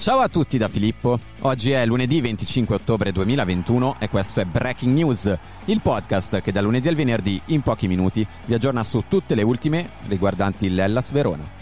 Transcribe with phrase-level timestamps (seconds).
[0.00, 1.18] Ciao a tutti da Filippo.
[1.40, 5.36] Oggi è lunedì 25 ottobre 2021 e questo è Breaking News,
[5.66, 9.42] il podcast che da lunedì al venerdì in pochi minuti vi aggiorna su tutte le
[9.42, 11.59] ultime riguardanti l'Ellas Verona.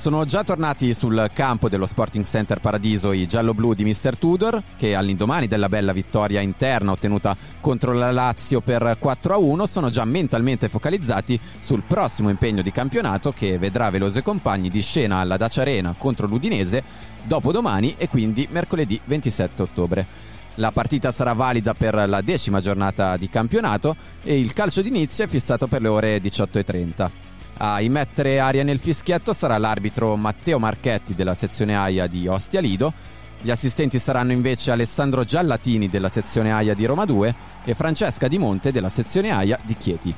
[0.00, 4.16] Sono già tornati sul campo dello Sporting Center Paradiso i giallo-blu di Mr.
[4.16, 10.06] Tudor, che all'indomani della bella vittoria interna ottenuta contro la Lazio per 4-1 sono già
[10.06, 15.36] mentalmente focalizzati sul prossimo impegno di campionato che vedrà Veloso e compagni di scena alla
[15.36, 16.82] Dacia Arena contro l'Udinese
[17.24, 20.06] dopodomani e quindi mercoledì 27 ottobre.
[20.54, 25.28] La partita sarà valida per la decima giornata di campionato e il calcio d'inizio è
[25.28, 27.29] fissato per le ore 18.30.
[27.62, 32.90] A immettere aria nel fischietto sarà l'arbitro Matteo Marchetti della sezione AIA di Ostia Lido.
[33.38, 38.38] Gli assistenti saranno invece Alessandro Giallatini della sezione AIA di Roma 2 e Francesca Di
[38.38, 40.14] Monte della sezione AIA di Chieti.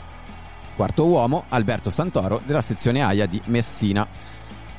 [0.77, 4.07] Quarto uomo Alberto Santoro della sezione AIA di Messina.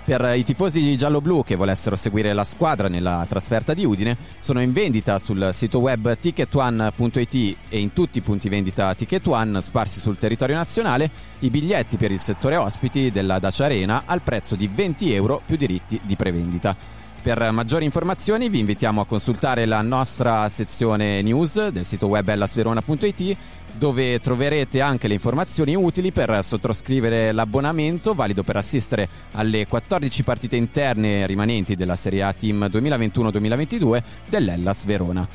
[0.05, 4.73] Per i tifosi giallo-blu che volessero seguire la squadra nella trasferta di Udine, sono in
[4.73, 10.17] vendita sul sito web ticketone.it e in tutti i punti vendita Ticket One sparsi sul
[10.17, 11.09] territorio nazionale
[11.39, 15.55] i biglietti per il settore ospiti della Dacia Arena al prezzo di 20 euro più
[15.55, 16.75] diritti di prevendita.
[17.23, 23.37] Per maggiori informazioni vi invitiamo a consultare la nostra sezione news del sito web ellasverona.it
[23.71, 30.57] dove troverete anche le informazioni utili per sottoscrivere l'abbonamento valido per assistere alle 14 partite
[30.57, 35.25] interne rimanenti della Serie A Team 2021-2022 dell'Ellas Verona.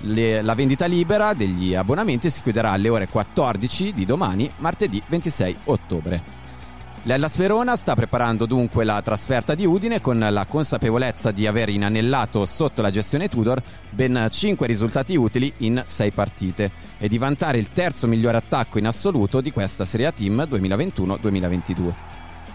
[0.00, 5.56] Le, la vendita libera degli abbonamenti si chiuderà alle ore 14 di domani, martedì 26
[5.66, 6.45] ottobre.
[7.06, 12.44] L'Ellas Verona sta preparando dunque la trasferta di Udine con la consapevolezza di aver inanellato
[12.46, 17.70] sotto la gestione Tudor ben 5 risultati utili in 6 partite e di vantare il
[17.70, 21.92] terzo migliore attacco in assoluto di questa Serie A Team 2021-2022.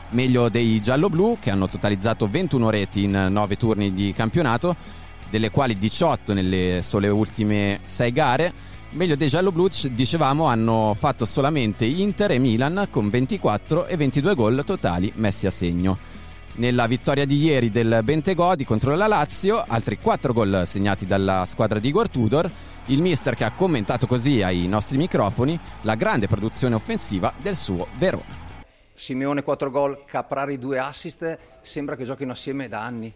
[0.09, 4.75] Meglio dei giallo-blu che hanno totalizzato 21 reti in 9 turni di campionato,
[5.29, 8.53] delle quali 18 nelle sole ultime 6 gare
[8.93, 14.63] Meglio dei giallo-blu, dicevamo, hanno fatto solamente Inter e Milan con 24 e 22 gol
[14.65, 15.97] totali messi a segno.
[16.55, 21.79] Nella vittoria di ieri del Bentegodi contro la Lazio, altri 4 gol segnati dalla squadra
[21.79, 22.51] di Igor Tudor,
[22.87, 27.87] il mister che ha commentato così ai nostri microfoni la grande produzione offensiva del suo
[27.97, 28.39] Verona.
[28.93, 33.13] Simeone 4 gol, Caprari 2 assist, sembra che giochino assieme da anni.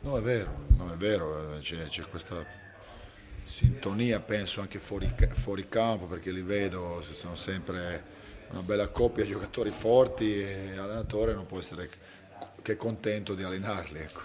[0.00, 2.42] No, è vero, non è vero, c'è, c'è questa
[3.48, 8.16] sintonia penso anche fuori, fuori campo perché li vedo, se sono sempre
[8.50, 11.88] una bella coppia di giocatori forti e l'allenatore non può essere
[12.60, 13.98] che contento di allenarli.
[13.98, 14.20] Ecco.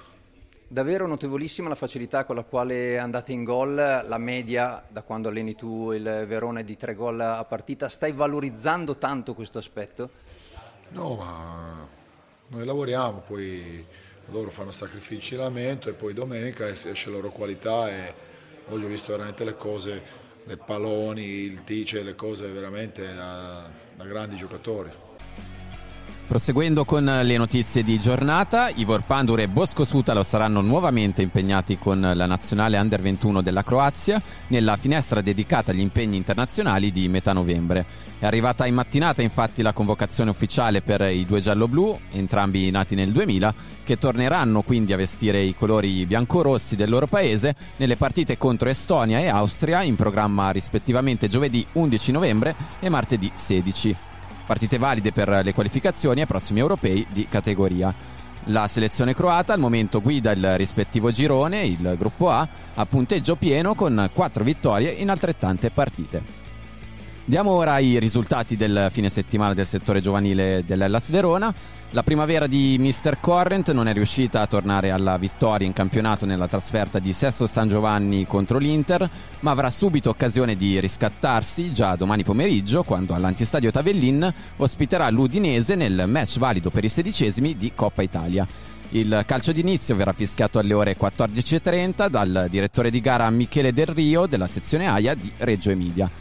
[0.68, 5.56] Davvero notevolissima la facilità con la quale andate in gol, la media da quando alleni
[5.56, 10.10] tu il Verona è di tre gol a partita, stai valorizzando tanto questo aspetto?
[10.90, 11.88] No, ma
[12.48, 13.86] noi lavoriamo, poi
[14.28, 18.32] loro fanno sacrifici in allenamento e poi domenica esce la loro qualità e
[18.70, 20.02] Oggi ho visto veramente le cose,
[20.46, 24.90] le palloni, il tice, le cose veramente da, da grandi giocatori.
[26.34, 32.02] Proseguendo con le notizie di giornata, Ivor Pandur e Bosco Sutalo saranno nuovamente impegnati con
[32.02, 37.86] la nazionale Under 21 della Croazia nella finestra dedicata agli impegni internazionali di metà novembre.
[38.18, 43.12] È arrivata in mattinata infatti la convocazione ufficiale per i due giallo-blu, entrambi nati nel
[43.12, 43.54] 2000,
[43.84, 49.20] che torneranno quindi a vestire i colori biancorossi del loro paese nelle partite contro Estonia
[49.20, 54.13] e Austria in programma rispettivamente giovedì 11 novembre e martedì 16
[54.46, 57.94] partite valide per le qualificazioni ai prossimi europei di categoria.
[58.48, 63.74] La selezione croata al momento guida il rispettivo girone, il gruppo A, a punteggio pieno
[63.74, 66.43] con 4 vittorie in altrettante partite.
[67.26, 71.54] Diamo ora i risultati del fine settimana del settore giovanile dell'Ellas Verona.
[71.92, 73.22] La primavera di Mr.
[73.22, 77.70] Corrent non è riuscita a tornare alla vittoria in campionato nella trasferta di Sesso San
[77.70, 79.10] Giovanni contro l'Inter,
[79.40, 86.04] ma avrà subito occasione di riscattarsi già domani pomeriggio quando all'Antistadio Tavellin ospiterà l'Udinese nel
[86.08, 88.46] match valido per i sedicesimi di Coppa Italia.
[88.90, 94.26] Il calcio d'inizio verrà fischiato alle ore 14.30 dal direttore di gara Michele Del Rio
[94.26, 96.12] della sezione AIA di Reggio Emilia.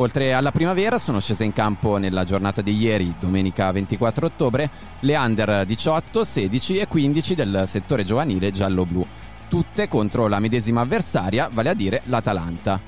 [0.00, 4.70] Oltre alla primavera sono scese in campo nella giornata di ieri, domenica 24 ottobre,
[5.00, 9.06] le under 18, 16 e 15 del settore giovanile giallo-blu,
[9.46, 12.80] tutte contro la medesima avversaria, vale a dire l'Atalanta.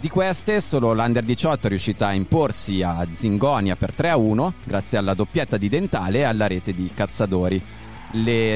[0.00, 5.14] Di queste solo l'Under 18 è riuscita a imporsi a Zingonia per 3-1 grazie alla
[5.14, 7.62] doppietta di Dentale e alla rete di Cazzadori.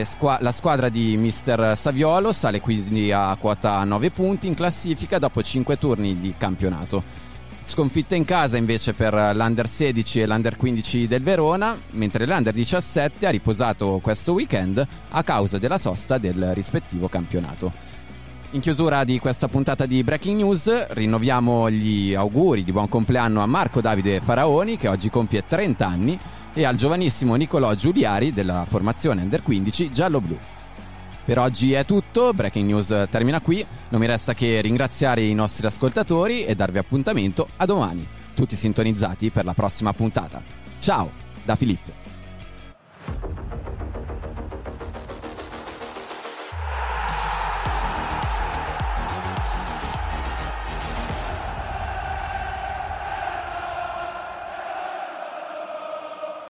[0.02, 5.40] Squa- la squadra di Mister Saviolo sale quindi a quota 9 punti in classifica dopo
[5.40, 7.31] 5 turni di campionato.
[7.64, 13.26] Sconfitta in casa invece per l'Under 16 e l'Under 15 del Verona, mentre l'Under 17
[13.26, 17.73] ha riposato questo weekend a causa della sosta del rispettivo campionato.
[18.50, 23.47] In chiusura di questa puntata di Breaking News rinnoviamo gli auguri di buon compleanno a
[23.47, 26.19] Marco Davide Faraoni che oggi compie 30 anni
[26.53, 30.38] e al giovanissimo Nicolò Giuliari della formazione Under 15 giallo-blu.
[31.24, 35.64] Per oggi è tutto, Breaking News termina qui, non mi resta che ringraziare i nostri
[35.64, 38.04] ascoltatori e darvi appuntamento a domani,
[38.34, 40.42] tutti sintonizzati per la prossima puntata.
[40.80, 41.12] Ciao,
[41.44, 41.92] da Filippo.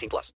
[0.00, 0.28] 18 plus.